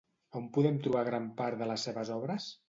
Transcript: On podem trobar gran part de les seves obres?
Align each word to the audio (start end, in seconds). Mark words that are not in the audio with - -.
On 0.39 0.47
podem 0.55 0.79
trobar 0.87 1.03
gran 1.09 1.27
part 1.43 1.61
de 1.61 1.69
les 1.73 1.87
seves 1.91 2.13
obres? 2.17 2.51